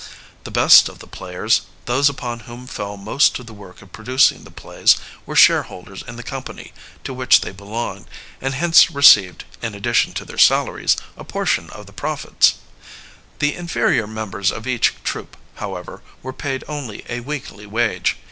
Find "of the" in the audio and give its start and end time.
0.89-1.05, 3.37-3.53, 11.69-11.93